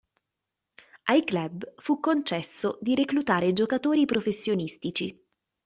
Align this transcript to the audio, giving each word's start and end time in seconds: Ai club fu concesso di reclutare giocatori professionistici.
Ai 1.03 1.23
club 1.23 1.75
fu 1.77 1.99
concesso 1.99 2.79
di 2.81 2.95
reclutare 2.95 3.53
giocatori 3.53 4.07
professionistici. 4.07 5.15